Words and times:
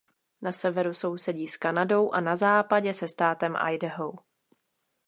Na 0.41 0.51
severu 0.51 0.93
sousedí 0.93 1.47
s 1.47 1.57
Kanadou 1.57 2.11
a 2.11 2.21
na 2.21 2.35
západě 2.35 2.93
se 2.93 3.07
státem 3.07 3.55
Idaho. 3.73 4.13